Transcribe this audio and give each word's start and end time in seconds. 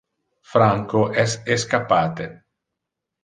Franco 0.51 1.03
es 1.25 1.35
escappate. 1.57 2.29